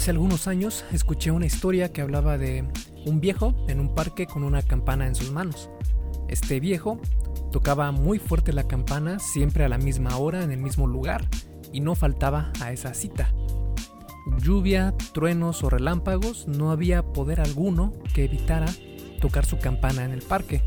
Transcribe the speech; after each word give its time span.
Hace 0.00 0.12
algunos 0.12 0.46
años 0.46 0.82
escuché 0.92 1.30
una 1.30 1.44
historia 1.44 1.92
que 1.92 2.00
hablaba 2.00 2.38
de 2.38 2.64
un 3.04 3.20
viejo 3.20 3.54
en 3.68 3.80
un 3.80 3.94
parque 3.94 4.24
con 4.24 4.44
una 4.44 4.62
campana 4.62 5.06
en 5.06 5.14
sus 5.14 5.30
manos. 5.30 5.68
Este 6.26 6.58
viejo 6.58 6.98
tocaba 7.52 7.92
muy 7.92 8.18
fuerte 8.18 8.54
la 8.54 8.66
campana 8.66 9.18
siempre 9.18 9.62
a 9.62 9.68
la 9.68 9.76
misma 9.76 10.16
hora 10.16 10.42
en 10.42 10.52
el 10.52 10.58
mismo 10.58 10.86
lugar 10.86 11.28
y 11.70 11.80
no 11.80 11.94
faltaba 11.94 12.50
a 12.62 12.72
esa 12.72 12.94
cita. 12.94 13.34
Lluvia, 14.38 14.94
truenos 15.12 15.62
o 15.64 15.68
relámpagos, 15.68 16.48
no 16.48 16.70
había 16.70 17.02
poder 17.02 17.38
alguno 17.38 17.92
que 18.14 18.24
evitara 18.24 18.68
tocar 19.20 19.44
su 19.44 19.58
campana 19.58 20.06
en 20.06 20.12
el 20.12 20.22
parque. 20.22 20.62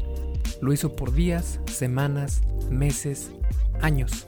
Lo 0.61 0.73
hizo 0.73 0.95
por 0.95 1.11
días, 1.11 1.59
semanas, 1.65 2.43
meses, 2.69 3.31
años. 3.81 4.27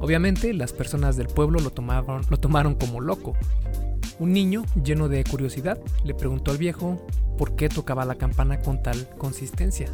Obviamente 0.00 0.52
las 0.54 0.72
personas 0.72 1.16
del 1.16 1.28
pueblo 1.28 1.60
lo 1.60 1.70
tomaron, 1.70 2.22
lo 2.28 2.36
tomaron 2.40 2.74
como 2.74 3.00
loco 3.00 3.36
un 4.18 4.32
niño, 4.32 4.64
lleno 4.82 5.08
de 5.08 5.24
curiosidad, 5.24 5.78
le 6.04 6.14
preguntó 6.14 6.50
al 6.50 6.58
viejo 6.58 7.04
por 7.36 7.56
qué 7.56 7.68
tocaba 7.68 8.04
la 8.04 8.14
campana 8.14 8.60
con 8.60 8.82
tal 8.82 9.08
consistencia. 9.18 9.88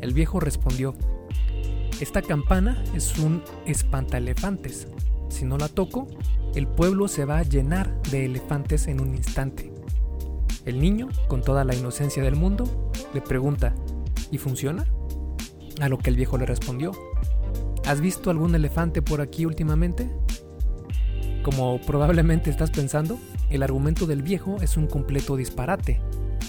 El 0.00 0.14
viejo 0.14 0.40
respondió, 0.40 0.94
esta 2.00 2.22
campana 2.22 2.82
es 2.94 3.18
un 3.18 3.42
espantaelefantes. 3.64 4.88
Si 5.28 5.44
no 5.44 5.56
la 5.56 5.68
toco, 5.68 6.06
el 6.54 6.66
pueblo 6.66 7.08
se 7.08 7.24
va 7.24 7.38
a 7.38 7.42
llenar 7.42 8.02
de 8.10 8.26
elefantes 8.26 8.86
en 8.88 9.00
un 9.00 9.14
instante. 9.14 9.72
El 10.64 10.80
niño, 10.80 11.08
con 11.28 11.42
toda 11.42 11.64
la 11.64 11.74
inocencia 11.74 12.22
del 12.22 12.36
mundo, 12.36 12.90
le 13.14 13.20
pregunta, 13.20 13.74
¿y 14.30 14.38
funciona? 14.38 14.84
A 15.80 15.88
lo 15.88 15.98
que 15.98 16.10
el 16.10 16.16
viejo 16.16 16.36
le 16.38 16.46
respondió, 16.46 16.92
¿has 17.86 18.00
visto 18.00 18.30
algún 18.30 18.54
elefante 18.54 19.00
por 19.00 19.20
aquí 19.20 19.46
últimamente? 19.46 20.10
Como 21.46 21.80
probablemente 21.80 22.50
estás 22.50 22.72
pensando, 22.72 23.20
el 23.50 23.62
argumento 23.62 24.06
del 24.06 24.20
viejo 24.20 24.56
es 24.62 24.76
un 24.76 24.88
completo 24.88 25.36
disparate. 25.36 26.00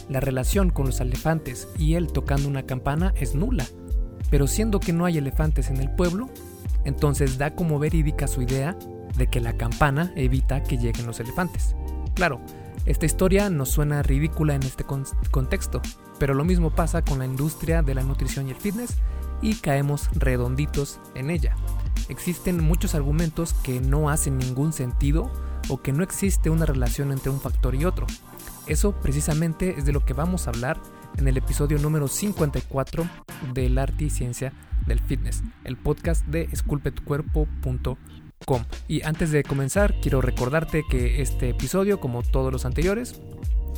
La 0.10 0.20
relación 0.22 0.72
con 0.72 0.88
los 0.88 1.00
elefantes 1.02 1.68
y 1.78 1.94
él 1.94 2.08
tocando 2.08 2.48
una 2.48 2.64
campana 2.64 3.14
es 3.16 3.36
nula. 3.36 3.68
Pero 4.32 4.48
siendo 4.48 4.80
que 4.80 4.94
no 4.94 5.06
hay 5.06 5.20
elefantes 5.20 5.70
en 5.70 5.78
el 5.78 5.92
pueblo, 5.92 6.32
entonces 6.84 7.38
da 7.38 7.54
como 7.54 7.78
verídica 7.78 8.28
su 8.28 8.42
idea 8.42 8.76
de 9.16 9.28
que 9.28 9.40
la 9.40 9.56
campana 9.56 10.12
evita 10.16 10.64
que 10.64 10.80
lleguen 10.80 11.06
los 11.06 11.20
elefantes. 11.20 11.76
Claro, 12.16 12.42
esta 12.88 13.06
historia 13.06 13.52
nos 13.52 13.70
suena 13.70 14.02
ridícula 14.02 14.56
en 14.56 14.64
este 14.64 14.84
contexto, 15.30 15.80
pero 16.18 16.34
lo 16.34 16.44
mismo 16.44 16.72
pasa 16.72 17.04
con 17.04 17.20
la 17.20 17.28
industria 17.28 17.84
de 17.84 17.94
la 17.94 18.02
nutrición 18.02 18.48
y 18.48 18.50
el 18.50 18.58
fitness 18.58 18.98
y 19.44 19.54
caemos 19.58 20.10
redonditos 20.16 21.00
en 21.14 21.30
ella. 21.30 21.56
Existen 22.10 22.64
muchos 22.64 22.96
argumentos 22.96 23.54
que 23.64 23.82
no 23.82 24.10
hacen 24.10 24.38
ningún 24.38 24.74
sentido 24.74 25.32
o 25.70 25.82
que 25.82 25.92
no 25.92 26.04
existe 26.04 26.50
una 26.50 26.66
relación 26.66 27.12
entre 27.12 27.30
un 27.30 27.42
factor 27.42 27.76
y 27.76 27.86
otro. 27.86 28.08
Eso 28.68 28.94
precisamente 28.94 29.76
es 29.78 29.86
de 29.86 29.94
lo 29.94 30.06
que 30.06 30.14
vamos 30.14 30.48
a 30.48 30.52
hablar 30.52 30.82
en 31.18 31.28
el 31.28 31.38
episodio 31.38 31.78
número 31.80 32.08
54 32.08 33.08
del 33.54 33.78
arte 33.78 34.06
y 34.06 34.10
ciencia 34.10 34.54
del 34.86 35.00
fitness, 35.00 35.44
el 35.64 35.78
podcast 35.78 36.26
de 36.26 36.44
esculpetucuerpo.com. 36.52 38.64
Y 38.88 39.04
antes 39.04 39.32
de 39.32 39.44
comenzar, 39.44 39.96
quiero 40.02 40.22
recordarte 40.22 40.84
que 40.90 41.22
este 41.22 41.50
episodio, 41.50 42.00
como 42.00 42.24
todos 42.24 42.52
los 42.52 42.66
anteriores, 42.66 43.22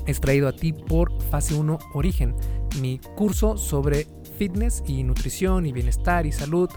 es 0.06 0.22
traído 0.22 0.48
a 0.48 0.54
ti 0.54 0.73
por 0.73 1.22
Fase 1.30 1.56
1 1.56 1.80
Origen, 1.94 2.36
mi 2.81 3.00
curso 3.16 3.58
sobre 3.58 4.08
fitness 4.40 4.82
y 4.88 5.04
nutrición 5.04 5.68
y 5.68 5.72
bienestar 5.72 6.26
y 6.26 6.32
salud 6.32 6.70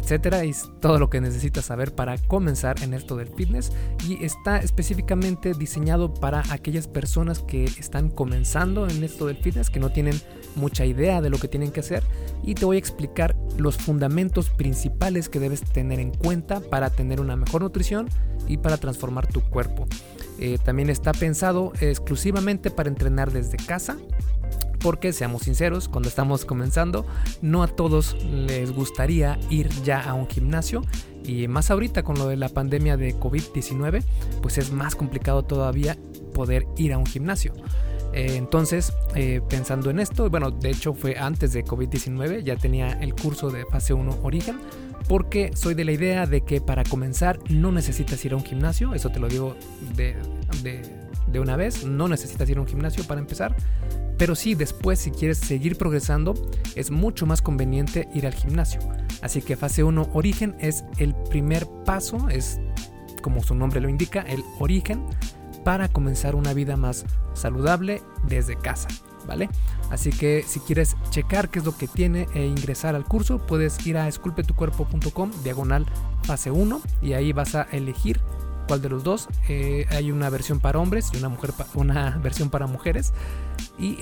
etcétera, 0.00 0.42
es 0.44 0.68
todo 0.80 0.98
lo 0.98 1.10
que 1.10 1.20
necesitas 1.20 1.66
saber 1.66 1.94
para 1.94 2.16
comenzar 2.18 2.82
en 2.82 2.94
esto 2.94 3.16
del 3.16 3.28
fitness 3.28 3.70
y 4.08 4.24
está 4.24 4.58
específicamente 4.58 5.52
diseñado 5.54 6.14
para 6.14 6.42
aquellas 6.50 6.88
personas 6.88 7.40
que 7.40 7.64
están 7.64 8.10
comenzando 8.10 8.88
en 8.88 9.04
esto 9.04 9.26
del 9.26 9.36
fitness, 9.36 9.70
que 9.70 9.78
no 9.78 9.90
tienen 9.90 10.20
mucha 10.56 10.84
idea 10.84 11.20
de 11.20 11.30
lo 11.30 11.38
que 11.38 11.48
tienen 11.48 11.70
que 11.70 11.80
hacer 11.80 12.02
y 12.42 12.54
te 12.54 12.64
voy 12.64 12.76
a 12.76 12.78
explicar 12.78 13.36
los 13.58 13.76
fundamentos 13.76 14.48
principales 14.48 15.28
que 15.28 15.38
debes 15.38 15.60
tener 15.60 16.00
en 16.00 16.12
cuenta 16.12 16.60
para 16.60 16.90
tener 16.90 17.20
una 17.20 17.36
mejor 17.36 17.62
nutrición 17.62 18.08
y 18.48 18.56
para 18.56 18.78
transformar 18.78 19.26
tu 19.26 19.42
cuerpo. 19.42 19.86
Eh, 20.38 20.58
también 20.64 20.88
está 20.88 21.12
pensado 21.12 21.72
exclusivamente 21.80 22.70
para 22.70 22.88
entrenar 22.88 23.30
desde 23.30 23.58
casa 23.58 23.98
porque 24.82 25.12
seamos 25.12 25.42
sinceros, 25.42 25.88
cuando 25.88 26.08
estamos 26.08 26.44
comenzando, 26.44 27.06
no 27.42 27.62
a 27.62 27.68
todos 27.68 28.16
les 28.24 28.72
gustaría 28.72 29.38
ir 29.50 29.68
ya 29.84 30.00
a 30.00 30.14
un 30.14 30.26
gimnasio 30.26 30.82
y 31.24 31.48
más 31.48 31.70
ahorita 31.70 32.02
con 32.02 32.18
lo 32.18 32.26
de 32.26 32.36
la 32.36 32.48
pandemia 32.48 32.96
de 32.96 33.14
COVID-19, 33.14 34.02
pues 34.42 34.58
es 34.58 34.72
más 34.72 34.96
complicado 34.96 35.42
todavía 35.42 35.96
poder 36.34 36.66
ir 36.76 36.92
a 36.92 36.98
un 36.98 37.06
gimnasio. 37.06 37.52
Eh, 38.12 38.34
entonces, 38.36 38.92
eh, 39.14 39.40
pensando 39.48 39.90
en 39.90 40.00
esto, 40.00 40.28
bueno, 40.30 40.50
de 40.50 40.70
hecho 40.70 40.94
fue 40.94 41.16
antes 41.16 41.52
de 41.52 41.64
COVID-19, 41.64 42.42
ya 42.42 42.56
tenía 42.56 42.92
el 42.92 43.14
curso 43.14 43.50
de 43.50 43.64
fase 43.66 43.94
1 43.94 44.18
origen, 44.22 44.58
porque 45.08 45.52
soy 45.54 45.74
de 45.74 45.84
la 45.84 45.92
idea 45.92 46.26
de 46.26 46.40
que 46.40 46.60
para 46.60 46.82
comenzar 46.84 47.38
no 47.48 47.70
necesitas 47.70 48.24
ir 48.24 48.32
a 48.32 48.36
un 48.36 48.44
gimnasio, 48.44 48.94
eso 48.94 49.10
te 49.10 49.20
lo 49.20 49.28
digo 49.28 49.54
de, 49.96 50.16
de 50.62 50.99
una 51.38 51.56
vez, 51.56 51.84
no 51.84 52.08
necesitas 52.08 52.48
ir 52.50 52.58
a 52.58 52.62
un 52.62 52.66
gimnasio 52.66 53.04
para 53.04 53.20
empezar, 53.20 53.54
pero 54.18 54.34
sí, 54.34 54.54
después 54.54 54.98
si 54.98 55.10
quieres 55.10 55.38
seguir 55.38 55.78
progresando, 55.78 56.34
es 56.74 56.90
mucho 56.90 57.26
más 57.26 57.40
conveniente 57.40 58.08
ir 58.12 58.26
al 58.26 58.34
gimnasio. 58.34 58.80
Así 59.22 59.42
que 59.42 59.56
fase 59.56 59.84
1 59.84 60.10
origen 60.12 60.56
es 60.58 60.84
el 60.98 61.14
primer 61.30 61.66
paso, 61.84 62.28
es 62.28 62.58
como 63.22 63.42
su 63.42 63.54
nombre 63.54 63.80
lo 63.80 63.88
indica, 63.88 64.22
el 64.22 64.42
origen 64.58 65.04
para 65.64 65.88
comenzar 65.88 66.34
una 66.34 66.54
vida 66.54 66.76
más 66.76 67.04
saludable 67.34 68.02
desde 68.26 68.56
casa, 68.56 68.88
¿vale? 69.26 69.48
Así 69.90 70.10
que 70.10 70.44
si 70.46 70.60
quieres 70.60 70.96
checar 71.10 71.48
qué 71.48 71.58
es 71.58 71.64
lo 71.64 71.76
que 71.76 71.88
tiene 71.88 72.26
e 72.34 72.46
ingresar 72.46 72.94
al 72.94 73.04
curso, 73.04 73.38
puedes 73.46 73.86
ir 73.86 73.96
a 73.96 74.08
esculpetucuerpo.com 74.08 75.30
diagonal 75.42 75.86
fase 76.22 76.50
1 76.50 76.80
y 77.02 77.12
ahí 77.12 77.32
vas 77.32 77.54
a 77.54 77.62
elegir 77.72 78.20
cuál 78.70 78.82
de 78.82 78.88
los 78.88 79.02
dos. 79.02 79.28
Eh, 79.48 79.86
hay 79.90 80.12
una 80.12 80.30
versión 80.30 80.60
para 80.60 80.78
hombres 80.78 81.10
y 81.12 81.16
una, 81.16 81.28
mujer 81.28 81.50
una 81.74 82.10
versión 82.22 82.50
para 82.50 82.68
mujeres. 82.68 83.12
Y 83.80 83.96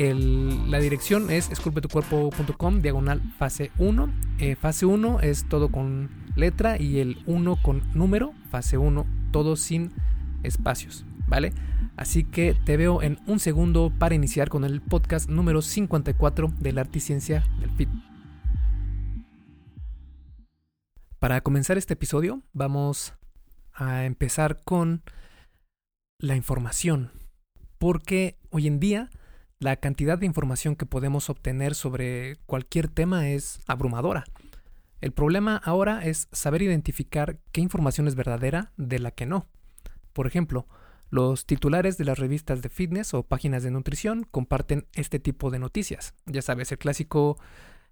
la 0.69 0.79
dirección 0.79 1.31
es 1.31 1.51
esculpetucuerpo.com, 1.51 2.83
diagonal 2.83 3.23
fase 3.39 3.71
1. 3.79 4.13
Eh, 4.39 4.57
fase 4.57 4.85
1 4.85 5.21
es 5.21 5.49
todo 5.49 5.71
con 5.73 6.11
letra 6.37 6.79
y 6.79 6.99
el 6.99 7.23
1 7.25 7.57
con 7.63 7.83
número. 7.95 8.35
Fase 8.51 8.77
1, 8.77 9.07
todo 9.33 9.57
sin 9.57 9.91
espacios, 10.43 11.07
¿vale? 11.27 11.55
Así 11.97 12.25
que 12.25 12.55
te 12.55 12.77
veo 12.77 13.01
en 13.01 13.21
un 13.27 13.41
segundo 13.41 13.91
para 13.99 14.15
iniciar 14.17 14.51
con 14.51 14.65
el 14.65 14.83
podcast 14.83 15.31
número 15.31 15.63
54 15.63 16.53
de 16.61 16.73
la 16.73 16.83
arte 16.83 16.99
y 16.99 17.01
ciencia 17.01 17.49
del 17.59 17.71
fit. 17.71 17.89
Para 21.19 21.41
comenzar 21.41 21.79
este 21.79 21.95
episodio, 21.95 22.43
vamos 22.53 23.18
a 23.79 24.05
empezar 24.05 24.63
con 24.65 25.03
la 26.19 26.37
información, 26.37 27.13
porque 27.79 28.37
hoy 28.51 28.67
en 28.67 28.81
día 28.81 29.11
la 29.61 29.77
cantidad 29.77 30.19
de 30.19 30.27
información 30.27 30.77
que 30.77 30.87
podemos 30.87 31.31
obtener 31.31 31.75
sobre 31.75 32.37
cualquier 32.47 32.89
tema 32.89 33.29
es 33.29 33.61
abrumadora. 33.67 34.25
El 35.01 35.13
problema 35.13 35.57
ahora 35.65 36.05
es 36.05 36.29
saber 36.33 36.63
identificar 36.63 37.39
qué 37.53 37.61
información 37.61 38.09
es 38.09 38.17
verdadera 38.17 38.73
de 38.77 38.99
la 38.99 39.13
que 39.13 39.27
no. 39.27 39.47
Por 40.13 40.27
ejemplo, 40.27 40.67
los 41.11 41.47
titulares 41.47 41.97
de 41.99 42.05
las 42.05 42.19
revistas 42.19 42.63
de 42.63 42.69
fitness 42.69 43.15
o 43.15 43.23
páginas 43.23 43.63
de 43.63 43.71
nutrición 43.71 44.25
comparten 44.25 44.87
este 44.95 45.21
tipo 45.21 45.51
de 45.51 45.61
noticias. 45.61 46.15
Ya 46.27 46.43
sabes, 46.43 46.73
el 46.73 46.79
clásico 46.79 47.39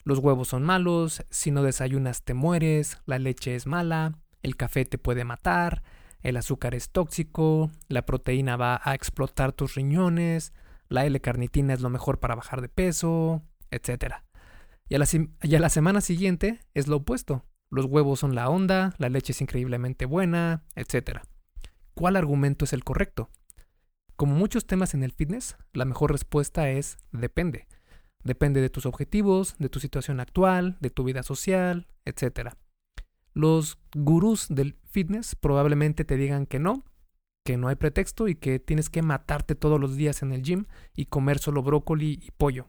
los 0.04 0.18
huevos 0.18 0.48
son 0.48 0.62
malos, 0.62 1.24
si 1.30 1.50
no 1.50 1.64
desayunas 1.64 2.22
te 2.22 2.32
mueres, 2.32 2.98
la 3.06 3.18
leche 3.18 3.56
es 3.56 3.66
mala, 3.66 4.18
el 4.42 4.56
café 4.56 4.84
te 4.84 4.98
puede 4.98 5.24
matar, 5.24 5.82
el 6.22 6.36
azúcar 6.36 6.74
es 6.74 6.90
tóxico, 6.90 7.70
la 7.88 8.06
proteína 8.06 8.56
va 8.56 8.80
a 8.82 8.94
explotar 8.94 9.52
tus 9.52 9.74
riñones, 9.74 10.52
la 10.88 11.06
L-carnitina 11.06 11.74
es 11.74 11.80
lo 11.80 11.90
mejor 11.90 12.20
para 12.20 12.34
bajar 12.34 12.60
de 12.60 12.68
peso, 12.68 13.42
etc. 13.70 14.16
Y 14.88 14.94
a, 14.94 14.98
la, 14.98 15.06
y 15.42 15.54
a 15.54 15.60
la 15.60 15.68
semana 15.68 16.00
siguiente 16.00 16.60
es 16.74 16.86
lo 16.88 16.96
opuesto. 16.96 17.44
Los 17.70 17.86
huevos 17.86 18.20
son 18.20 18.34
la 18.34 18.48
onda, 18.48 18.94
la 18.98 19.08
leche 19.08 19.32
es 19.32 19.40
increíblemente 19.40 20.06
buena, 20.06 20.64
etc. 20.76 21.20
¿Cuál 21.94 22.16
argumento 22.16 22.64
es 22.64 22.72
el 22.72 22.84
correcto? 22.84 23.30
Como 24.16 24.34
muchos 24.34 24.66
temas 24.66 24.94
en 24.94 25.02
el 25.02 25.12
fitness, 25.12 25.56
la 25.72 25.84
mejor 25.84 26.12
respuesta 26.12 26.70
es 26.70 26.96
depende. 27.12 27.66
Depende 28.22 28.60
de 28.60 28.70
tus 28.70 28.86
objetivos, 28.86 29.56
de 29.58 29.68
tu 29.68 29.78
situación 29.78 30.20
actual, 30.20 30.76
de 30.80 30.90
tu 30.90 31.04
vida 31.04 31.22
social, 31.22 31.86
etc. 32.04 32.54
Los 33.36 33.78
gurús 33.94 34.46
del 34.48 34.78
fitness 34.88 35.34
probablemente 35.34 36.06
te 36.06 36.16
digan 36.16 36.46
que 36.46 36.58
no, 36.58 36.84
que 37.44 37.58
no 37.58 37.68
hay 37.68 37.76
pretexto 37.76 38.28
y 38.28 38.34
que 38.34 38.58
tienes 38.58 38.88
que 38.88 39.02
matarte 39.02 39.54
todos 39.54 39.78
los 39.78 39.94
días 39.94 40.22
en 40.22 40.32
el 40.32 40.42
gym 40.42 40.64
y 40.94 41.04
comer 41.04 41.38
solo 41.38 41.62
brócoli 41.62 42.18
y 42.22 42.30
pollo. 42.30 42.66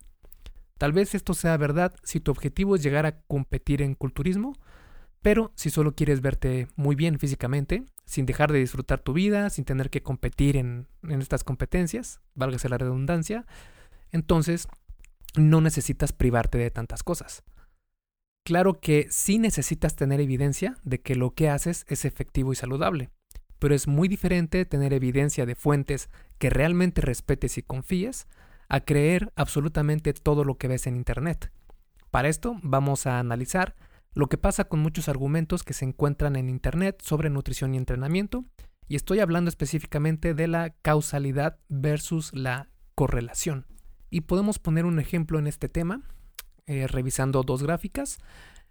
Tal 0.78 0.92
vez 0.92 1.16
esto 1.16 1.34
sea 1.34 1.56
verdad 1.56 1.96
si 2.04 2.20
tu 2.20 2.32
objetivo 2.32 2.76
es 2.76 2.84
llegar 2.84 3.06
a 3.06 3.22
competir 3.22 3.82
en 3.82 3.96
culturismo, 3.96 4.56
Pero 5.22 5.54
si 5.56 5.70
solo 5.70 5.96
quieres 5.96 6.20
verte 6.22 6.68
muy 6.76 6.96
bien 6.96 7.18
físicamente, 7.18 7.86
sin 8.06 8.26
dejar 8.26 8.52
de 8.52 8.60
disfrutar 8.60 9.00
tu 9.00 9.14
vida, 9.14 9.50
sin 9.50 9.64
tener 9.64 9.90
que 9.90 10.04
competir 10.04 10.58
en, 10.58 10.88
en 11.04 11.22
estas 11.22 11.46
competencias, 11.46 12.20
válgase 12.36 12.68
la 12.68 12.78
redundancia, 12.78 13.46
entonces 14.12 14.68
no 15.38 15.62
necesitas 15.62 16.12
privarte 16.12 16.58
de 16.58 16.72
tantas 16.72 17.04
cosas. 17.04 17.44
Claro 18.48 18.80
que 18.80 19.08
sí 19.10 19.40
necesitas 19.40 19.98
tener 19.98 20.22
evidencia 20.22 20.78
de 20.86 21.02
que 21.02 21.18
lo 21.18 21.32
que 21.32 21.50
haces 21.50 21.84
es 21.90 22.06
efectivo 22.06 22.54
y 22.54 22.56
saludable, 22.56 23.10
pero 23.60 23.76
es 23.76 23.90
muy 23.90 24.08
diferente 24.08 24.64
tener 24.64 24.94
evidencia 24.94 25.46
de 25.46 25.54
fuentes 25.54 26.10
que 26.38 26.50
realmente 26.50 27.02
respetes 27.02 27.58
y 27.58 27.62
confíes 27.62 28.26
a 28.70 28.80
creer 28.80 29.34
absolutamente 29.36 30.14
todo 30.14 30.46
lo 30.46 30.58
que 30.58 30.70
ves 30.70 30.88
en 30.88 30.96
Internet. 30.96 31.52
Para 32.10 32.30
esto 32.30 32.56
vamos 32.64 33.06
a 33.06 33.20
analizar 33.20 33.76
lo 34.14 34.28
que 34.28 34.38
pasa 34.38 34.64
con 34.64 34.80
muchos 34.80 35.10
argumentos 35.10 35.64
que 35.64 35.74
se 35.74 35.84
encuentran 35.84 36.38
en 36.38 36.48
Internet 36.48 37.02
sobre 37.04 37.30
nutrición 37.30 37.74
y 37.74 37.78
entrenamiento, 37.78 38.46
y 38.88 38.96
estoy 38.96 39.20
hablando 39.20 39.50
específicamente 39.50 40.34
de 40.34 40.48
la 40.48 40.70
causalidad 40.70 41.60
versus 41.68 42.34
la 42.34 42.70
correlación. 42.96 43.66
Y 44.10 44.22
podemos 44.22 44.58
poner 44.58 44.86
un 44.86 45.02
ejemplo 45.02 45.38
en 45.38 45.48
este 45.48 45.68
tema, 45.68 46.08
eh, 46.68 46.88
revisando 46.88 47.44
dos 47.44 47.64
gráficas. 47.64 48.20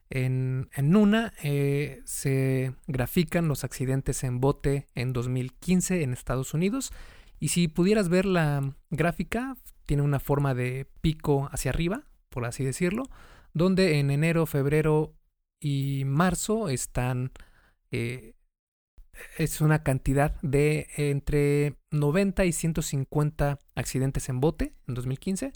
En, 0.09 0.69
una 0.97 1.33
eh, 1.43 2.03
se 2.05 2.75
grafican 2.87 3.49
los 3.49 3.65
accidentes 3.65 4.23
en 4.23 4.41
bote 4.41 4.87
en 4.95 5.13
2015 5.13 6.03
en 6.03 6.13
Estados 6.13 6.55
Unidos. 6.55 6.93
Y 7.41 7.49
si 7.49 7.69
pudieras 7.69 8.09
ver 8.09 8.25
la 8.25 8.75
gráfica, 8.91 9.57
tiene 9.85 10.03
una 10.03 10.21
forma 10.21 10.55
de 10.55 10.87
pico 11.01 11.49
hacia 11.53 11.71
arriba, 11.71 12.05
por 12.29 12.45
así 12.45 12.65
decirlo, 12.65 13.05
donde 13.53 13.99
en 13.99 14.11
enero, 14.11 14.47
febrero 14.47 15.15
y 15.61 16.05
marzo 16.05 16.69
están... 16.69 17.33
Eh, 17.91 18.35
es 19.39 19.63
una 19.63 19.83
cantidad 19.83 20.39
de 20.43 20.89
entre 20.97 21.77
90 21.91 22.45
y 22.45 22.53
150 22.53 23.59
accidentes 23.75 24.29
en 24.29 24.41
bote 24.41 24.75
en 24.87 24.95
2015. 24.95 25.53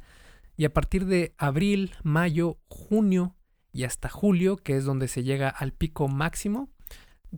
Y 0.61 0.67
a 0.67 0.75
partir 0.75 1.07
de 1.07 1.33
abril, 1.39 1.93
mayo, 2.03 2.59
junio 2.69 3.35
y 3.73 3.85
hasta 3.85 4.11
julio, 4.11 4.59
que 4.59 4.77
es 4.77 4.85
donde 4.85 5.09
se 5.09 5.23
llega 5.23 5.49
al 5.49 5.73
pico 5.73 6.07
máximo, 6.07 6.69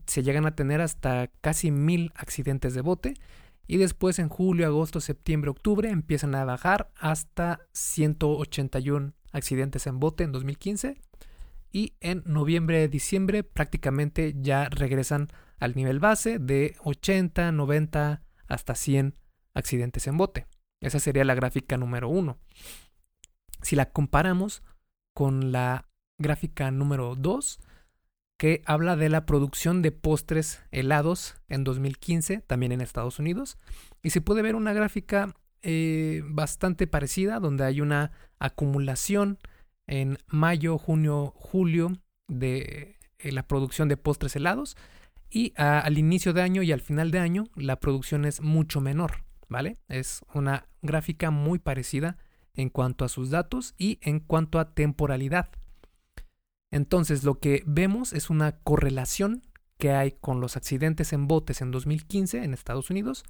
se 0.09 0.25
llegan 0.25 0.45
a 0.45 0.57
tener 0.57 0.81
hasta 0.81 1.29
casi 1.41 1.71
mil 1.71 2.11
accidentes 2.17 2.75
de 2.75 2.81
bote 2.81 3.15
y 3.69 3.77
después 3.77 4.19
en 4.19 4.29
julio, 4.29 4.67
agosto, 4.67 5.01
septiembre, 5.01 5.53
octubre 5.53 5.89
empiezan 5.89 6.35
a 6.35 6.45
bajar 6.45 6.91
hasta 6.97 7.61
181 7.71 9.13
accidentes 9.31 9.87
en 9.87 10.01
bote 10.01 10.25
en 10.25 10.33
2015 10.33 11.01
y 11.71 11.95
en 12.01 12.25
noviembre, 12.27 12.89
diciembre 12.89 13.45
prácticamente 13.45 14.35
ya 14.37 14.69
regresan 14.69 15.29
al 15.61 15.77
nivel 15.77 16.01
base 16.01 16.41
de 16.41 16.75
80, 16.83 17.53
90 17.53 18.21
hasta 18.49 18.75
100 18.75 19.15
accidentes 19.55 20.09
en 20.09 20.17
bote. 20.17 20.49
Esa 20.81 20.99
sería 20.99 21.25
la 21.25 21.37
gráfica 21.37 21.77
número 21.77 22.09
1. 22.09 22.37
Si 23.63 23.77
la 23.77 23.87
comparamos 23.87 24.63
con 25.15 25.53
la 25.53 25.89
gráfica 26.19 26.71
número 26.71 27.15
2, 27.17 27.61
que 28.43 28.63
habla 28.67 28.97
de 28.97 29.09
la 29.09 29.25
producción 29.25 29.83
de 29.83 29.93
postres 29.93 30.63
helados 30.73 31.37
en 31.49 31.63
2015, 31.63 32.41
también 32.41 32.73
en 32.73 32.81
Estados 32.81 33.19
Unidos. 33.19 33.57
Y 34.03 34.11
se 34.11 34.21
puede 34.21 34.43
ver 34.43 34.57
una 34.57 34.73
gráfica 34.73 35.35
eh, 35.63 36.23
bastante 36.25 36.89
parecida, 36.89 37.39
donde 37.39 37.65
hay 37.65 37.81
una 37.81 38.11
acumulación 38.41 39.39
en 39.87 40.19
mayo, 40.27 40.77
junio, 40.77 41.33
julio 41.37 41.93
de 42.27 42.97
eh, 43.21 43.31
la 43.33 43.47
producción 43.47 43.89
de 43.89 43.97
postres 43.97 44.35
helados. 44.35 44.77
Y 45.31 45.55
al 45.57 45.97
inicio 45.97 46.33
de 46.33 46.43
año 46.43 46.63
y 46.63 46.73
al 46.73 46.81
final 46.81 47.11
de 47.11 47.21
año 47.21 47.45
la 47.55 47.81
producción 47.81 48.25
es 48.25 48.43
mucho 48.43 48.81
menor, 48.81 49.25
¿vale? 49.49 49.79
Es 49.89 50.21
una 50.35 50.67
gráfica 50.83 51.31
muy 51.31 51.59
parecida 51.59 52.19
en 52.55 52.69
cuanto 52.69 53.05
a 53.05 53.09
sus 53.09 53.31
datos 53.31 53.75
y 53.79 53.99
en 54.03 54.21
cuanto 54.21 54.59
a 54.59 54.75
temporalidad. 54.75 55.51
Entonces 56.71 57.23
lo 57.25 57.39
que 57.39 57.63
vemos 57.67 58.13
es 58.13 58.31
una 58.31 58.59
correlación 58.59 59.43
que 59.79 59.93
hay 59.93 60.13
con 60.13 60.41
los 60.41 60.57
accidentes 60.57 61.13
en 61.13 61.29
botes 61.29 61.61
en 61.61 61.71
2015 61.71 62.45
en 62.45 62.55
Estados 62.55 62.91
Unidos 62.91 63.25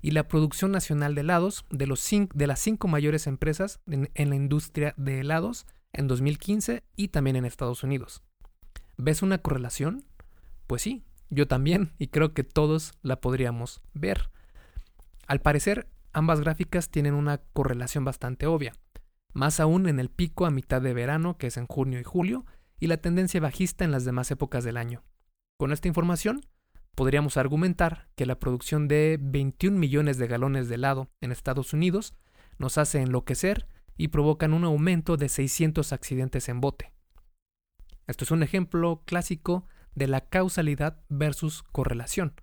y 0.00 0.10
la 0.10 0.28
producción 0.28 0.70
nacional 0.70 1.14
de 1.14 1.22
helados 1.22 1.64
de, 1.70 1.86
los 1.86 2.08
de 2.10 2.46
las 2.46 2.60
cinco 2.60 2.88
mayores 2.88 3.26
empresas 3.26 3.80
en, 3.86 4.10
en 4.14 4.30
la 4.30 4.36
industria 4.36 4.94
de 4.96 5.20
helados 5.20 5.66
en 5.92 6.08
2015 6.08 6.82
y 6.94 7.08
también 7.08 7.36
en 7.36 7.46
Estados 7.46 7.82
Unidos. 7.82 8.22
¿Ves 8.96 9.22
una 9.22 9.38
correlación? 9.38 10.04
Pues 10.66 10.82
sí, 10.82 11.04
yo 11.30 11.48
también 11.48 11.92
y 11.98 12.08
creo 12.08 12.34
que 12.34 12.44
todos 12.44 12.92
la 13.02 13.20
podríamos 13.20 13.80
ver. 13.92 14.30
Al 15.26 15.40
parecer, 15.40 15.88
ambas 16.14 16.40
gráficas 16.40 16.88
tienen 16.88 17.14
una 17.14 17.38
correlación 17.52 18.04
bastante 18.04 18.46
obvia, 18.46 18.72
más 19.32 19.60
aún 19.60 19.88
en 19.88 20.00
el 20.00 20.08
pico 20.08 20.46
a 20.46 20.50
mitad 20.50 20.80
de 20.80 20.94
verano, 20.94 21.36
que 21.36 21.48
es 21.48 21.56
en 21.56 21.66
junio 21.66 22.00
y 22.00 22.04
julio, 22.04 22.46
y 22.80 22.86
la 22.86 22.96
tendencia 22.96 23.40
bajista 23.40 23.84
en 23.84 23.90
las 23.90 24.04
demás 24.04 24.30
épocas 24.30 24.64
del 24.64 24.76
año. 24.76 25.02
Con 25.58 25.72
esta 25.72 25.88
información, 25.88 26.40
podríamos 26.94 27.36
argumentar 27.36 28.08
que 28.14 28.26
la 28.26 28.38
producción 28.38 28.88
de 28.88 29.18
21 29.20 29.78
millones 29.78 30.18
de 30.18 30.26
galones 30.26 30.68
de 30.68 30.76
helado 30.76 31.10
en 31.20 31.32
Estados 31.32 31.72
Unidos 31.72 32.14
nos 32.58 32.78
hace 32.78 33.00
enloquecer 33.00 33.66
y 33.96 34.08
provocan 34.08 34.52
un 34.52 34.64
aumento 34.64 35.16
de 35.16 35.28
600 35.28 35.92
accidentes 35.92 36.48
en 36.48 36.60
bote. 36.60 36.92
Esto 38.06 38.24
es 38.24 38.30
un 38.30 38.42
ejemplo 38.42 39.02
clásico 39.04 39.66
de 39.94 40.08
la 40.08 40.20
causalidad 40.20 41.00
versus 41.08 41.62
correlación. 41.62 42.34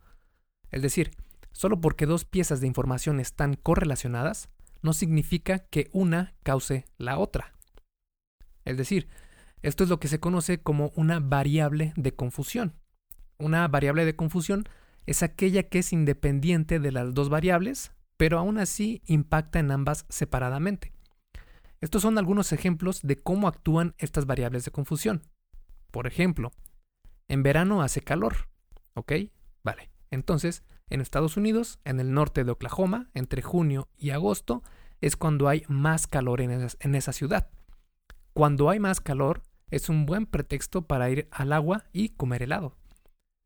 Es 0.72 0.82
decir, 0.82 1.12
solo 1.52 1.82
porque 1.82 2.06
dos 2.06 2.26
piezas 2.26 2.62
de 2.62 2.68
información 2.68 3.20
están 3.20 3.56
correlacionadas, 3.56 4.50
no 4.82 4.94
significa 4.94 5.60
que 5.60 5.90
una 5.92 6.34
cause 6.44 6.86
la 6.98 7.18
otra. 7.18 7.54
Es 8.66 8.78
decir, 8.78 9.08
esto 9.62 9.84
es 9.84 9.90
lo 9.90 10.00
que 10.00 10.08
se 10.08 10.20
conoce 10.20 10.62
como 10.62 10.92
una 10.96 11.20
variable 11.20 11.94
de 11.96 12.14
confusión. 12.16 12.74
Una 13.38 13.68
variable 13.68 14.06
de 14.06 14.16
confusión 14.16 14.66
es 15.06 15.24
aquella 15.24 15.64
que 15.64 15.80
es 15.80 15.94
independiente 15.94 16.80
de 16.80 16.92
las 16.92 17.14
dos 17.14 17.30
variables, 17.30 17.92
pero 18.18 18.38
aún 18.38 18.58
así 18.58 19.02
impacta 19.06 19.60
en 19.60 19.72
ambas 19.72 20.06
separadamente. 20.10 20.94
Estos 21.80 22.04
son 22.04 22.18
algunos 22.18 22.54
ejemplos 22.54 23.02
de 23.02 23.18
cómo 23.18 23.48
actúan 23.48 23.96
estas 23.98 24.26
variables 24.28 24.66
de 24.66 24.72
confusión. 24.72 25.24
Por 25.90 26.06
ejemplo, 26.06 26.52
en 27.28 27.44
verano 27.44 27.82
hace 27.82 28.02
calor. 28.02 28.50
¿Ok? 28.94 29.14
Vale. 29.64 29.90
Entonces, 30.12 30.64
en 30.92 31.02
Estados 31.02 31.38
Unidos, 31.38 31.80
en 31.86 32.00
el 32.00 32.14
norte 32.14 32.44
de 32.44 32.52
Oklahoma, 32.52 33.10
entre 33.14 33.42
junio 33.42 33.88
y 33.98 34.12
agosto, 34.12 34.62
es 35.00 35.16
cuando 35.16 35.48
hay 35.48 35.64
más 35.68 36.06
calor 36.06 36.42
en 36.42 36.96
esa, 36.96 37.14
ciudad. 37.14 37.50
Cuando 38.34 38.70
hay 38.70 38.80
más 38.80 39.02
calor, 39.02 39.42
es 39.70 39.90
un 39.90 40.06
buen 40.06 40.26
pretexto 40.26 40.84
para 40.84 41.10
ir 41.10 41.28
al 41.32 41.54
agua 41.54 41.86
y 41.92 42.10
comer 42.10 42.44
helado. 42.44 42.76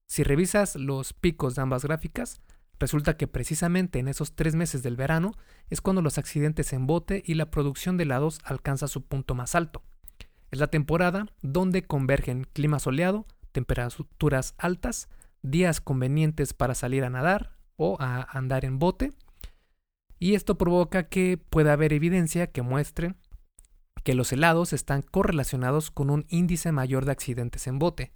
Si 0.07 0.23
revisas 0.23 0.75
los 0.75 1.13
picos 1.13 1.55
de 1.55 1.61
ambas 1.61 1.85
gráficas, 1.85 2.41
resulta 2.79 3.15
que 3.15 3.27
precisamente 3.27 3.99
en 3.99 4.07
esos 4.07 4.35
tres 4.35 4.55
meses 4.55 4.83
del 4.83 4.97
verano 4.97 5.31
es 5.69 5.81
cuando 5.81 6.01
los 6.01 6.17
accidentes 6.17 6.73
en 6.73 6.87
bote 6.87 7.23
y 7.25 7.35
la 7.35 7.51
producción 7.51 7.95
de 7.95 8.03
helados 8.03 8.39
alcanza 8.43 8.87
su 8.87 9.05
punto 9.05 9.33
más 9.33 9.55
alto. 9.55 9.81
Es 10.51 10.59
la 10.59 10.67
temporada 10.67 11.27
donde 11.41 11.83
convergen 11.83 12.47
clima 12.53 12.79
soleado, 12.79 13.25
temperaturas 13.51 14.55
altas, 14.57 15.07
días 15.45 15.81
convenientes 15.81 16.53
para 16.53 16.75
salir 16.75 17.03
a 17.03 17.09
nadar 17.09 17.57
o 17.77 17.97
a 17.99 18.23
andar 18.37 18.65
en 18.65 18.79
bote, 18.79 19.13
y 20.19 20.35
esto 20.35 20.57
provoca 20.57 21.09
que 21.09 21.37
pueda 21.37 21.73
haber 21.73 21.93
evidencia 21.93 22.47
que 22.47 22.61
muestre 22.61 23.15
que 24.03 24.13
los 24.13 24.31
helados 24.31 24.71
están 24.71 25.01
correlacionados 25.01 25.89
con 25.89 26.11
un 26.11 26.25
índice 26.29 26.71
mayor 26.71 27.05
de 27.05 27.11
accidentes 27.11 27.65
en 27.65 27.79
bote. 27.79 28.13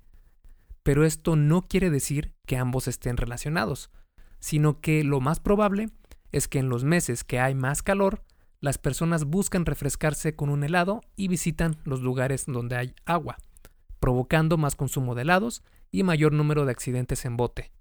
Pero 0.83 1.03
esto 1.03 1.35
no 1.35 1.63
quiere 1.63 1.89
decir 1.89 2.35
que 2.45 2.57
ambos 2.57 2.87
estén 2.87 3.17
relacionados, 3.17 3.89
sino 4.39 4.81
que 4.81 5.03
lo 5.03 5.19
más 5.19 5.39
probable 5.39 5.89
es 6.31 6.47
que 6.47 6.59
en 6.59 6.69
los 6.69 6.83
meses 6.83 7.23
que 7.23 7.39
hay 7.39 7.55
más 7.55 7.81
calor, 7.81 8.23
las 8.61 8.77
personas 8.77 9.25
buscan 9.25 9.65
refrescarse 9.65 10.35
con 10.35 10.49
un 10.49 10.63
helado 10.63 11.01
y 11.15 11.27
visitan 11.27 11.77
los 11.85 12.01
lugares 12.01 12.45
donde 12.45 12.75
hay 12.75 12.93
agua, 13.05 13.37
provocando 13.99 14.57
más 14.57 14.75
consumo 14.75 15.15
de 15.15 15.23
helados 15.23 15.63
y 15.91 16.03
mayor 16.03 16.33
número 16.33 16.65
de 16.65 16.71
accidentes 16.71 17.25
en 17.25 17.37
bote, 17.37 17.71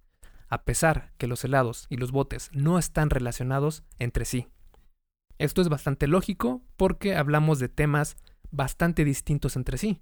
a 0.49 0.65
pesar 0.65 1.13
que 1.19 1.27
los 1.27 1.45
helados 1.45 1.87
y 1.89 1.97
los 1.97 2.11
botes 2.11 2.51
no 2.53 2.79
están 2.79 3.11
relacionados 3.11 3.83
entre 3.99 4.25
sí. 4.25 4.49
Esto 5.39 5.63
es 5.63 5.69
bastante 5.69 6.07
lógico 6.07 6.63
porque 6.77 7.15
hablamos 7.15 7.59
de 7.59 7.69
temas 7.69 8.17
bastante 8.51 9.05
distintos 9.05 9.57
entre 9.57 9.79
sí, 9.79 10.01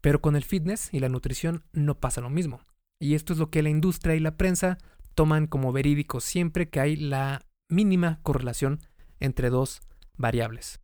pero 0.00 0.20
con 0.20 0.36
el 0.36 0.44
fitness 0.44 0.92
y 0.92 1.00
la 1.00 1.08
nutrición 1.08 1.64
no 1.72 1.98
pasa 1.98 2.20
lo 2.20 2.30
mismo. 2.30 2.60
Y 3.00 3.14
esto 3.14 3.32
es 3.32 3.38
lo 3.38 3.50
que 3.50 3.62
la 3.62 3.70
industria 3.70 4.14
y 4.14 4.20
la 4.20 4.36
prensa 4.36 4.78
toman 5.14 5.46
como 5.46 5.72
verídico 5.72 6.20
siempre 6.20 6.68
que 6.68 6.80
hay 6.80 6.96
la 6.96 7.42
mínima 7.68 8.20
correlación 8.22 8.80
entre 9.20 9.50
dos 9.50 9.80
variables. 10.16 10.80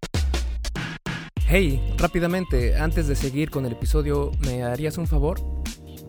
Hey, 1.46 1.94
rápidamente, 1.98 2.76
antes 2.76 3.06
de 3.06 3.16
seguir 3.16 3.50
con 3.50 3.66
el 3.66 3.72
episodio, 3.72 4.32
¿me 4.40 4.62
harías 4.62 4.96
un 4.98 5.06
favor? 5.06 5.63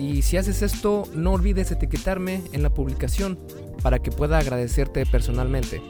Y 0.00 0.22
si 0.22 0.38
haces 0.38 0.62
esto, 0.62 1.02
no 1.14 1.34
olvides 1.34 1.70
etiquetarme 1.70 2.42
en 2.52 2.62
la 2.62 2.72
publicación 2.72 3.38
para 3.82 3.98
que 3.98 4.10
pueda 4.10 4.38
agradecerte 4.38 5.04
personalmente. 5.04 5.82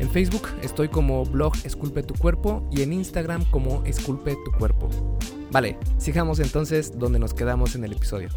En 0.00 0.10
Facebook 0.10 0.48
estoy 0.62 0.88
como 0.88 1.24
blog 1.24 1.54
Esculpe 1.62 2.02
tu 2.02 2.14
cuerpo 2.14 2.68
y 2.72 2.82
en 2.82 2.92
Instagram 2.92 3.48
como 3.52 3.84
Esculpe 3.84 4.34
tu 4.44 4.50
cuerpo. 4.50 4.88
Vale, 5.52 5.78
sigamos 5.96 6.40
entonces 6.40 6.98
donde 6.98 7.20
nos 7.20 7.34
quedamos 7.34 7.76
en 7.76 7.84
el 7.84 7.92
episodio. 7.92 8.30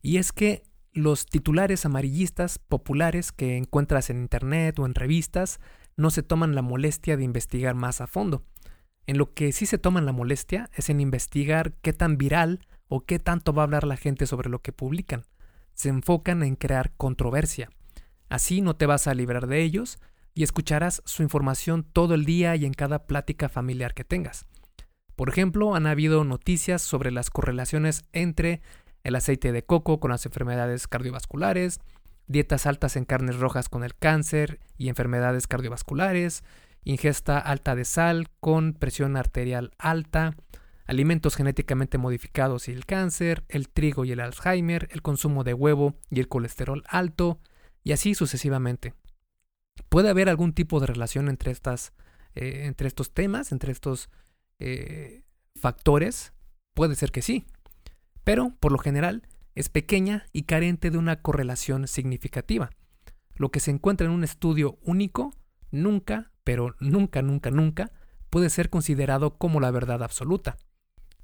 Y 0.00 0.16
es 0.16 0.32
que 0.32 0.62
los 0.94 1.26
titulares 1.26 1.84
amarillistas 1.84 2.58
populares 2.58 3.32
que 3.32 3.58
encuentras 3.58 4.08
en 4.08 4.22
internet 4.22 4.78
o 4.78 4.86
en 4.86 4.94
revistas 4.94 5.60
no 5.98 6.10
se 6.10 6.22
toman 6.22 6.54
la 6.54 6.62
molestia 6.62 7.18
de 7.18 7.24
investigar 7.24 7.74
más 7.74 8.00
a 8.00 8.06
fondo. 8.06 8.44
En 9.06 9.18
lo 9.18 9.34
que 9.34 9.52
sí 9.52 9.66
se 9.66 9.76
toman 9.76 10.06
la 10.06 10.12
molestia 10.12 10.70
es 10.74 10.88
en 10.88 11.00
investigar 11.00 11.74
qué 11.82 11.92
tan 11.92 12.16
viral 12.16 12.60
o 12.88 13.04
qué 13.04 13.18
tanto 13.18 13.52
va 13.52 13.62
a 13.62 13.64
hablar 13.64 13.84
la 13.84 13.96
gente 13.96 14.26
sobre 14.26 14.50
lo 14.50 14.60
que 14.60 14.72
publican 14.72 15.24
se 15.76 15.90
enfocan 15.90 16.42
en 16.42 16.56
crear 16.56 16.92
controversia. 16.96 17.70
Así 18.28 18.62
no 18.62 18.74
te 18.74 18.86
vas 18.86 19.06
a 19.06 19.14
librar 19.14 19.46
de 19.46 19.62
ellos 19.62 19.98
y 20.34 20.42
escucharás 20.42 21.02
su 21.04 21.22
información 21.22 21.84
todo 21.84 22.14
el 22.14 22.24
día 22.24 22.56
y 22.56 22.64
en 22.64 22.74
cada 22.74 23.06
plática 23.06 23.48
familiar 23.48 23.94
que 23.94 24.02
tengas. 24.02 24.46
Por 25.14 25.28
ejemplo, 25.28 25.74
han 25.74 25.86
habido 25.86 26.24
noticias 26.24 26.82
sobre 26.82 27.10
las 27.10 27.30
correlaciones 27.30 28.04
entre 28.12 28.62
el 29.04 29.14
aceite 29.14 29.52
de 29.52 29.64
coco 29.64 30.00
con 30.00 30.10
las 30.10 30.26
enfermedades 30.26 30.88
cardiovasculares, 30.88 31.80
dietas 32.26 32.66
altas 32.66 32.96
en 32.96 33.04
carnes 33.04 33.36
rojas 33.36 33.68
con 33.68 33.84
el 33.84 33.94
cáncer 33.94 34.60
y 34.76 34.88
enfermedades 34.88 35.46
cardiovasculares, 35.46 36.42
ingesta 36.84 37.38
alta 37.38 37.74
de 37.74 37.84
sal 37.84 38.28
con 38.40 38.72
presión 38.72 39.16
arterial 39.16 39.72
alta, 39.78 40.34
alimentos 40.86 41.36
genéticamente 41.36 41.98
modificados 41.98 42.68
y 42.68 42.72
el 42.72 42.86
cáncer, 42.86 43.44
el 43.48 43.68
trigo 43.68 44.04
y 44.04 44.12
el 44.12 44.20
Alzheimer, 44.20 44.88
el 44.90 45.02
consumo 45.02 45.44
de 45.44 45.54
huevo 45.54 45.96
y 46.10 46.20
el 46.20 46.28
colesterol 46.28 46.84
alto, 46.88 47.40
y 47.82 47.92
así 47.92 48.14
sucesivamente. 48.14 48.94
¿Puede 49.88 50.08
haber 50.08 50.28
algún 50.28 50.52
tipo 50.52 50.80
de 50.80 50.86
relación 50.86 51.28
entre, 51.28 51.52
estas, 51.52 51.92
eh, 52.34 52.62
entre 52.64 52.88
estos 52.88 53.12
temas, 53.12 53.52
entre 53.52 53.72
estos 53.72 54.10
eh, 54.58 55.22
factores? 55.54 56.32
Puede 56.74 56.94
ser 56.94 57.10
que 57.10 57.22
sí, 57.22 57.46
pero 58.24 58.54
por 58.60 58.72
lo 58.72 58.78
general 58.78 59.26
es 59.54 59.68
pequeña 59.68 60.26
y 60.32 60.42
carente 60.42 60.90
de 60.90 60.98
una 60.98 61.22
correlación 61.22 61.88
significativa. 61.88 62.70
Lo 63.34 63.50
que 63.50 63.60
se 63.60 63.70
encuentra 63.70 64.06
en 64.06 64.12
un 64.12 64.24
estudio 64.24 64.78
único 64.82 65.34
nunca, 65.70 66.32
pero 66.44 66.74
nunca, 66.80 67.22
nunca, 67.22 67.50
nunca 67.50 67.92
puede 68.30 68.50
ser 68.50 68.70
considerado 68.70 69.38
como 69.38 69.60
la 69.60 69.70
verdad 69.70 70.02
absoluta. 70.02 70.58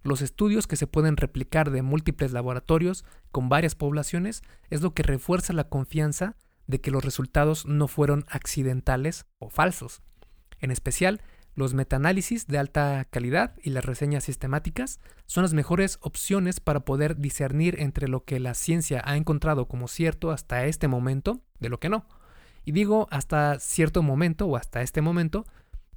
Los 0.02 0.20
estudios 0.20 0.66
que 0.66 0.76
se 0.76 0.86
pueden 0.86 1.16
replicar 1.16 1.70
de 1.70 1.82
múltiples 1.82 2.32
laboratorios 2.32 3.04
con 3.30 3.48
varias 3.48 3.74
poblaciones 3.74 4.42
es 4.70 4.82
lo 4.82 4.94
que 4.94 5.02
refuerza 5.02 5.52
la 5.52 5.68
confianza 5.68 6.36
de 6.66 6.80
que 6.80 6.90
los 6.90 7.04
resultados 7.04 7.66
no 7.66 7.86
fueron 7.88 8.24
accidentales 8.28 9.26
o 9.38 9.48
falsos. 9.48 10.02
En 10.60 10.70
especial, 10.70 11.20
los 11.54 11.74
metaanálisis 11.74 12.46
de 12.46 12.58
alta 12.58 13.04
calidad 13.10 13.54
y 13.62 13.70
las 13.70 13.84
reseñas 13.84 14.24
sistemáticas 14.24 15.00
son 15.26 15.42
las 15.42 15.52
mejores 15.52 15.98
opciones 16.00 16.60
para 16.60 16.80
poder 16.80 17.18
discernir 17.18 17.78
entre 17.78 18.08
lo 18.08 18.24
que 18.24 18.40
la 18.40 18.54
ciencia 18.54 19.02
ha 19.04 19.16
encontrado 19.16 19.68
como 19.68 19.86
cierto 19.86 20.30
hasta 20.30 20.64
este 20.64 20.88
momento 20.88 21.42
de 21.60 21.68
lo 21.68 21.78
que 21.78 21.90
no. 21.90 22.06
Y 22.64 22.72
digo 22.72 23.06
hasta 23.10 23.58
cierto 23.58 24.02
momento 24.02 24.46
o 24.46 24.56
hasta 24.56 24.82
este 24.82 25.02
momento 25.02 25.44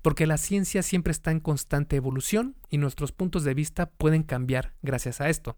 porque 0.06 0.28
la 0.28 0.38
ciencia 0.38 0.84
siempre 0.84 1.10
está 1.10 1.32
en 1.32 1.40
constante 1.40 1.96
evolución 1.96 2.56
y 2.70 2.78
nuestros 2.78 3.12
puntos 3.12 3.44
de 3.44 3.56
vista 3.56 3.90
pueden 3.90 4.22
cambiar 4.22 4.76
gracias 4.84 5.20
a 5.20 5.30
esto. 5.30 5.58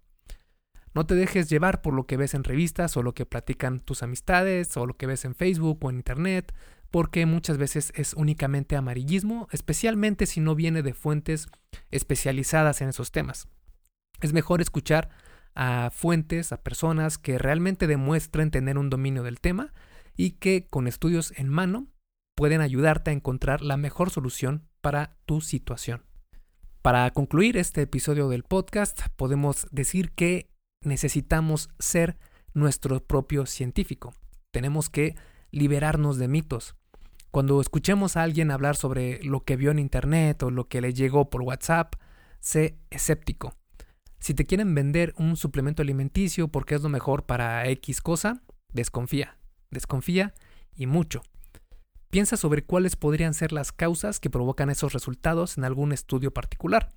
No 0.93 1.05
te 1.05 1.15
dejes 1.15 1.49
llevar 1.49 1.81
por 1.81 1.93
lo 1.93 2.05
que 2.05 2.15
ves 2.15 2.33
en 2.33 2.45
revistas 2.45 2.95
o 2.95 3.03
lo 3.03 3.13
que 3.13 3.25
platican 3.25 3.81
tus 3.81 4.03
amistades 4.03 4.77
o 4.77 4.85
lo 4.85 4.95
que 4.95 5.05
ves 5.05 5.25
en 5.25 5.35
Facebook 5.35 5.83
o 5.83 5.89
en 5.89 5.97
Internet, 5.97 6.55
porque 6.91 7.25
muchas 7.25 7.57
veces 7.57 7.91
es 7.93 8.13
únicamente 8.13 8.77
amarillismo, 8.77 9.49
especialmente 9.51 10.25
si 10.25 10.39
no 10.39 10.55
viene 10.55 10.81
de 10.81 10.93
fuentes 10.93 11.49
especializadas 11.91 12.79
en 12.79 12.87
esos 12.87 13.11
temas. 13.11 13.49
Es 14.21 14.31
mejor 14.31 14.61
escuchar 14.61 15.09
a 15.55 15.89
fuentes, 15.93 16.53
a 16.53 16.63
personas 16.63 17.17
que 17.17 17.37
realmente 17.37 17.85
demuestren 17.85 18.49
tener 18.49 18.77
un 18.77 18.89
dominio 18.89 19.23
del 19.23 19.41
tema 19.41 19.73
y 20.15 20.37
que 20.39 20.67
con 20.69 20.87
estudios 20.87 21.33
en 21.35 21.49
mano 21.49 21.87
pueden 22.37 22.61
ayudarte 22.61 23.09
a 23.09 23.13
encontrar 23.13 23.63
la 23.63 23.77
mejor 23.77 24.11
solución 24.11 24.67
para 24.81 25.17
tu 25.25 25.41
situación. 25.41 26.05
Para 26.83 27.09
concluir 27.09 27.57
este 27.57 27.81
episodio 27.81 28.29
del 28.29 28.43
podcast, 28.43 29.01
podemos 29.15 29.65
decir 29.71 30.11
que 30.11 30.51
necesitamos 30.83 31.71
ser 31.79 32.19
nuestro 32.53 33.03
propio 33.03 33.47
científico. 33.47 34.13
Tenemos 34.51 34.91
que 34.91 35.15
liberarnos 35.49 36.19
de 36.19 36.27
mitos. 36.27 36.75
Cuando 37.31 37.59
escuchemos 37.59 38.15
a 38.15 38.21
alguien 38.21 38.51
hablar 38.51 38.75
sobre 38.75 39.19
lo 39.23 39.43
que 39.43 39.55
vio 39.55 39.71
en 39.71 39.79
Internet 39.79 40.43
o 40.43 40.51
lo 40.51 40.67
que 40.67 40.79
le 40.79 40.93
llegó 40.93 41.31
por 41.31 41.41
WhatsApp, 41.41 41.95
sé 42.39 42.77
escéptico. 42.91 43.55
Si 44.19 44.35
te 44.35 44.45
quieren 44.45 44.75
vender 44.75 45.15
un 45.17 45.37
suplemento 45.37 45.81
alimenticio 45.81 46.49
porque 46.49 46.75
es 46.75 46.83
lo 46.83 46.89
mejor 46.89 47.25
para 47.25 47.67
X 47.67 47.99
cosa, 47.99 48.43
desconfía. 48.71 49.39
Desconfía 49.71 50.35
y 50.75 50.85
mucho. 50.85 51.23
Piensa 52.09 52.37
sobre 52.37 52.63
cuáles 52.63 52.95
podrían 52.95 53.33
ser 53.33 53.51
las 53.51 53.71
causas 53.71 54.19
que 54.19 54.29
provocan 54.29 54.69
esos 54.69 54.93
resultados 54.93 55.57
en 55.57 55.65
algún 55.65 55.91
estudio 55.91 56.31
particular. 56.31 56.89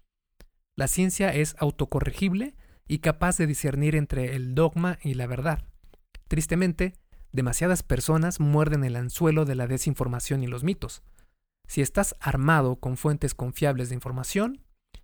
La 0.77 0.87
ciencia 0.87 1.35
es 1.35 1.57
autocorregible 1.59 2.55
y 2.87 2.99
capaz 2.99 3.37
de 3.37 3.47
discernir 3.47 3.97
entre 3.97 4.37
el 4.37 4.55
dogma 4.55 4.99
y 5.03 5.15
la 5.15 5.27
verdad. 5.27 5.65
Tristemente, 6.29 6.95
demasiadas 7.33 7.83
personas 7.83 8.41
muerden 8.41 8.85
el 8.85 8.97
anzuelo 8.97 9.45
de 9.45 9.57
la 9.57 9.67
desinformación 9.67 10.43
y 10.43 10.47
los 10.47 10.65
mitos. 10.65 11.03
Si 11.67 11.83
estás 11.83 12.17
armado 12.21 12.77
con 12.77 12.97
fuentes 12.97 13.35
confiables 13.35 13.89
de 13.89 13.97
información 13.97 14.63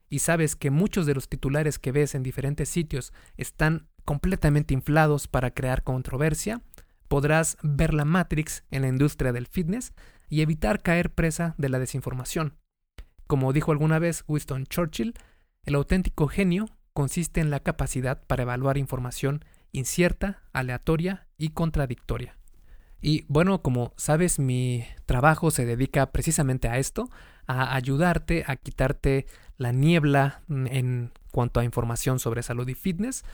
y 0.08 0.20
sabes 0.20 0.56
que 0.56 0.70
muchos 0.70 1.06
de 1.06 1.14
los 1.14 1.28
titulares 1.28 1.78
que 1.78 1.92
ves 1.92 2.14
en 2.14 2.22
diferentes 2.22 2.68
sitios 2.68 3.12
están 3.36 3.88
completamente 4.04 4.72
inflados 4.72 5.26
para 5.26 5.52
crear 5.52 5.82
controversia, 5.82 6.62
podrás 7.08 7.56
ver 7.62 7.94
la 7.94 8.04
Matrix 8.04 8.64
en 8.70 8.82
la 8.82 8.88
industria 8.88 9.32
del 9.32 9.46
fitness 9.46 9.92
y 10.28 10.40
evitar 10.42 10.82
caer 10.82 11.10
presa 11.14 11.54
de 11.58 11.68
la 11.68 11.78
desinformación. 11.78 12.54
Como 13.26 13.52
dijo 13.52 13.72
alguna 13.72 13.98
vez 13.98 14.24
Winston 14.28 14.66
Churchill, 14.66 15.14
el 15.64 15.74
auténtico 15.74 16.28
genio 16.28 16.68
consiste 16.92 17.40
en 17.40 17.50
la 17.50 17.60
capacidad 17.60 18.22
para 18.26 18.42
evaluar 18.42 18.78
información 18.78 19.44
incierta, 19.72 20.42
aleatoria 20.52 21.26
y 21.36 21.50
contradictoria. 21.50 22.36
Y 23.00 23.24
bueno, 23.28 23.62
como 23.62 23.92
sabes, 23.96 24.38
mi 24.38 24.84
trabajo 25.04 25.50
se 25.50 25.66
dedica 25.66 26.12
precisamente 26.12 26.68
a 26.68 26.78
esto, 26.78 27.10
a 27.46 27.74
ayudarte 27.74 28.44
a 28.46 28.56
quitarte 28.56 29.26
la 29.58 29.72
niebla 29.72 30.42
en 30.48 31.12
cuanto 31.30 31.60
a 31.60 31.64
información 31.64 32.18
sobre 32.18 32.42
salud 32.42 32.66
y 32.68 32.74
fitness, 32.74 33.24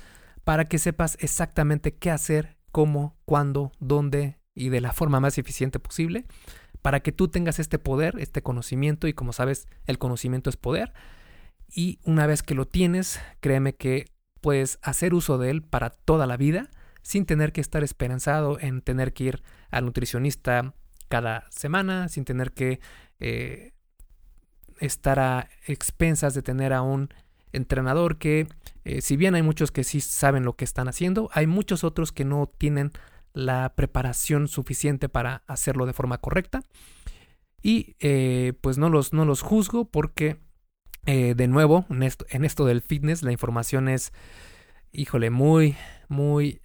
para 0.45 0.67
que 0.67 0.79
sepas 0.79 1.17
exactamente 1.21 1.95
qué 1.95 2.11
hacer 2.11 2.57
cómo, 2.73 3.17
cuándo, 3.25 3.73
dónde 3.79 4.39
y 4.55 4.71
de 4.71 4.81
la 4.81 4.93
forma 4.93 5.21
más 5.21 5.39
eficiente 5.39 5.79
posible 5.79 6.25
para 6.83 7.01
que 7.01 7.13
tú 7.13 7.29
tengas 7.29 7.59
este 7.59 7.79
poder, 7.79 8.17
este 8.19 8.43
conocimiento 8.43 9.07
y 9.07 9.13
como 9.13 9.33
sabes, 9.33 9.69
el 9.87 9.99
conocimiento 9.99 10.51
es 10.51 10.57
poder. 10.57 10.93
Y 11.69 12.01
una 12.05 12.27
vez 12.27 12.43
que 12.43 12.55
lo 12.55 12.67
tienes, 12.67 13.21
créeme 13.41 13.75
que 13.75 14.07
puedes 14.41 14.79
hacer 14.83 15.15
uso 15.15 15.39
de 15.39 15.51
él 15.51 15.63
para 15.63 15.91
toda 15.91 16.27
la 16.27 16.37
vida 16.37 16.71
sin 17.03 17.25
tener 17.25 17.53
que 17.53 17.61
estar 17.61 17.83
esperanzado 17.83 18.59
en 18.61 18.83
tener 18.83 19.13
que 19.13 19.25
ir 19.25 19.43
al 19.71 19.85
nutricionista 19.85 20.75
cada 21.09 21.47
semana, 21.51 22.09
sin 22.09 22.25
tener 22.25 22.53
que 22.53 22.81
eh, 23.21 23.73
estar 24.81 25.19
a 25.21 25.49
expensas 25.67 26.35
de 26.35 26.43
tener 26.43 26.73
a 26.73 26.83
un 26.83 27.11
entrenador 27.53 28.19
que, 28.19 28.49
eh, 28.85 29.01
si 29.01 29.17
bien 29.17 29.35
hay 29.35 29.43
muchos 29.43 29.71
que 29.71 29.85
sí 29.85 30.01
saben 30.01 30.45
lo 30.45 30.57
que 30.57 30.65
están 30.65 30.89
haciendo, 30.89 31.31
hay 31.33 31.47
muchos 31.47 31.85
otros 31.85 32.13
que 32.13 32.25
no 32.25 32.51
tienen 32.59 32.93
la 33.33 33.75
preparación 33.75 34.49
suficiente 34.49 35.09
para 35.09 35.43
hacerlo 35.47 35.87
de 35.87 35.93
forma 35.93 36.19
correcta. 36.19 36.63
Y 37.63 37.97
eh, 38.01 38.55
pues 38.61 38.79
no 38.79 38.89
los, 38.89 39.13
no 39.13 39.25
los 39.25 39.43
juzgo 39.43 39.85
porque, 39.85 40.39
eh, 41.07 41.35
de 41.37 41.49
nuevo, 41.49 41.87
en 41.91 42.45
esto, 42.45 42.65
del 42.65 42.83
fitness, 42.83 43.23
la 43.23 43.33
información 43.33 43.89
es 43.89 44.13
híjole, 44.93 45.31
muy, 45.31 45.77
muy... 46.09 46.61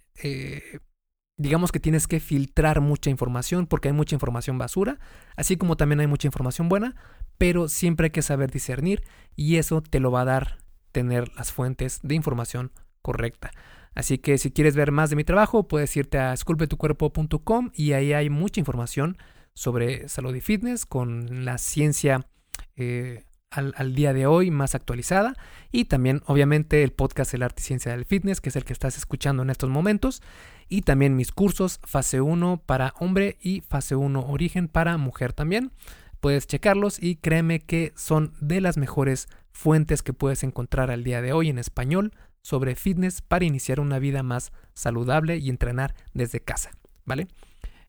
Digamos 1.40 1.70
que 1.70 1.78
tienes 1.78 2.08
que 2.08 2.18
filtrar 2.18 2.80
mucha 2.80 3.10
información 3.10 3.68
porque 3.68 3.88
hay 3.88 3.94
mucha 3.94 4.16
información 4.16 4.58
basura, 4.58 4.98
así 5.36 5.56
como 5.56 5.76
también 5.76 6.00
hay 6.00 6.08
mucha 6.08 6.26
información 6.26 6.68
buena, 6.68 6.96
pero 7.38 7.68
siempre 7.68 8.06
hay 8.06 8.10
que 8.10 8.22
saber 8.22 8.50
discernir 8.50 9.04
y 9.36 9.56
eso 9.56 9.80
te 9.80 10.00
lo 10.00 10.10
va 10.10 10.22
a 10.22 10.24
dar 10.24 10.58
tener 10.98 11.32
las 11.36 11.52
fuentes 11.52 12.00
de 12.02 12.16
información 12.16 12.72
correcta. 13.02 13.52
Así 13.94 14.18
que 14.18 14.36
si 14.36 14.50
quieres 14.50 14.74
ver 14.74 14.90
más 14.90 15.10
de 15.10 15.16
mi 15.16 15.22
trabajo, 15.22 15.68
puedes 15.68 15.96
irte 15.96 16.18
a 16.18 16.32
esculpetucuerpo.com 16.32 17.70
y 17.72 17.92
ahí 17.92 18.12
hay 18.12 18.30
mucha 18.30 18.58
información 18.58 19.16
sobre 19.54 20.08
salud 20.08 20.34
y 20.34 20.40
fitness 20.40 20.86
con 20.86 21.44
la 21.44 21.56
ciencia 21.58 22.26
eh, 22.74 23.26
al, 23.52 23.94
día 23.94 24.12
de 24.12 24.26
hoy 24.26 24.50
más 24.50 24.74
actualizada 24.74 25.36
y 25.70 25.84
también 25.84 26.20
obviamente 26.26 26.82
el 26.82 26.90
podcast 26.90 27.32
El 27.32 27.44
Arte 27.44 27.62
y 27.62 27.66
Ciencia 27.66 27.92
del 27.92 28.04
Fitness, 28.04 28.40
que 28.40 28.48
es 28.48 28.56
el 28.56 28.64
que 28.64 28.72
estás 28.72 28.96
escuchando 28.96 29.44
en 29.44 29.50
estos 29.50 29.70
momentos, 29.70 30.20
y 30.68 30.82
también 30.82 31.14
mis 31.14 31.30
cursos 31.30 31.78
fase 31.84 32.20
1 32.20 32.64
para 32.66 32.94
hombre 32.98 33.38
y 33.40 33.60
fase 33.60 33.94
1 33.94 34.26
origen 34.26 34.66
para 34.66 34.96
mujer 34.96 35.32
también. 35.32 35.70
Puedes 36.18 36.48
checarlos 36.48 37.00
y 37.00 37.14
créeme 37.14 37.60
que 37.60 37.92
son 37.94 38.34
de 38.40 38.60
las 38.60 38.76
mejores 38.76 39.28
fuentes 39.58 40.04
que 40.04 40.12
puedes 40.12 40.44
encontrar 40.44 40.88
al 40.92 41.02
día 41.02 41.20
de 41.20 41.32
hoy 41.32 41.48
en 41.48 41.58
español 41.58 42.12
sobre 42.42 42.76
fitness 42.76 43.22
para 43.22 43.44
iniciar 43.44 43.80
una 43.80 43.98
vida 43.98 44.22
más 44.22 44.52
saludable 44.72 45.38
y 45.38 45.50
entrenar 45.50 45.96
desde 46.14 46.38
casa, 46.38 46.70
¿vale? 47.04 47.26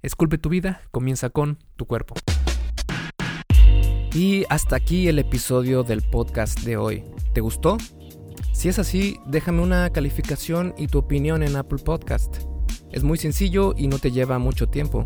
Esculpe 0.02 0.40
tu 0.40 0.50
vida, 0.50 0.82
comienza 0.90 1.30
con 1.30 1.60
tu 1.76 1.86
cuerpo. 1.86 2.16
Y 4.16 4.46
hasta 4.50 4.78
aquí 4.78 5.10
el 5.10 5.20
episodio 5.20 5.84
del 5.84 6.02
podcast 6.02 6.62
de 6.62 6.76
hoy. 6.78 7.04
¿Te 7.36 7.42
gustó? 7.42 7.78
Si 8.52 8.68
es 8.68 8.80
así, 8.80 9.20
déjame 9.28 9.62
una 9.62 9.92
calificación 9.92 10.74
y 10.76 10.88
tu 10.88 10.98
opinión 10.98 11.44
en 11.44 11.56
Apple 11.56 11.84
Podcast. 11.86 12.38
Es 12.92 13.04
muy 13.04 13.20
sencillo 13.20 13.76
y 13.78 13.88
no 13.90 14.00
te 14.00 14.10
lleva 14.10 14.40
mucho 14.40 14.70
tiempo. 14.70 15.06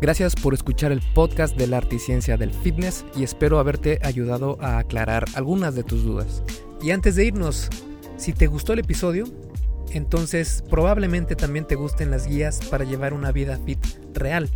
Gracias 0.00 0.36
por 0.36 0.54
escuchar 0.54 0.92
el 0.92 1.02
podcast 1.12 1.56
de 1.56 1.66
la 1.66 1.78
arte 1.78 1.96
y 1.96 1.98
ciencia 1.98 2.36
del 2.36 2.52
fitness 2.52 3.04
y 3.16 3.24
espero 3.24 3.58
haberte 3.58 3.98
ayudado 4.04 4.56
a 4.60 4.78
aclarar 4.78 5.24
algunas 5.34 5.74
de 5.74 5.82
tus 5.82 6.04
dudas. 6.04 6.44
Y 6.80 6.92
antes 6.92 7.16
de 7.16 7.24
irnos, 7.24 7.68
si 8.16 8.32
te 8.32 8.46
gustó 8.46 8.74
el 8.74 8.78
episodio, 8.78 9.24
entonces 9.90 10.62
probablemente 10.70 11.34
también 11.34 11.66
te 11.66 11.74
gusten 11.74 12.12
las 12.12 12.28
guías 12.28 12.60
para 12.70 12.84
llevar 12.84 13.12
una 13.12 13.32
vida 13.32 13.58
fit 13.66 13.84
real. 14.14 14.48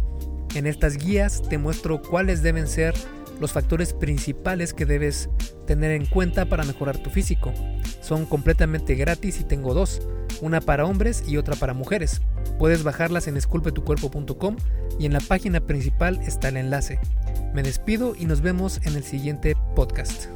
En 0.55 0.69
estas 0.69 0.97
guías 0.97 1.43
te 1.43 1.59
muestro 1.59 2.01
cuáles 2.01 2.45
deben 2.45 2.69
ser 2.69 2.95
los 3.41 3.51
factores 3.51 3.95
principales 3.95 4.73
que 4.73 4.87
debes 4.87 5.29
tener 5.67 5.91
en 5.91 6.07
cuenta 6.07 6.45
para 6.45 6.63
mejorar 6.63 6.99
tu 6.99 7.11
físico. 7.11 7.53
Son 8.01 8.27
completamente 8.27 8.95
gratis 8.95 9.41
y 9.41 9.45
tengo 9.45 9.75
dos, 9.75 10.03
una 10.41 10.61
para 10.61 10.85
hombres 10.85 11.25
y 11.27 11.37
otra 11.37 11.57
para 11.57 11.75
mujeres. 11.75 12.21
Puedes 12.59 12.83
bajarlas 12.83 13.29
en 13.29 13.37
esculpetucuerpo.com 13.37 14.57
y 14.99 15.07
en 15.07 15.13
la 15.13 15.21
página 15.21 15.61
principal 15.61 16.21
está 16.27 16.49
el 16.49 16.57
enlace. 16.57 17.01
Me 17.55 17.63
despido 17.63 18.15
y 18.19 18.27
nos 18.27 18.41
vemos 18.41 18.81
en 18.85 18.97
el 18.97 19.05
siguiente 19.05 19.57
podcast. 19.75 20.27